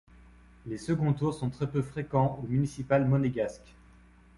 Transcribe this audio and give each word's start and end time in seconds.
Les 0.65 0.79
second 0.79 1.13
tours 1.13 1.35
sont 1.35 1.51
très 1.51 1.69
peu 1.69 1.83
fréquent 1.83 2.39
aux 2.41 2.47
municipales 2.47 3.07
monégasques. 3.07 3.75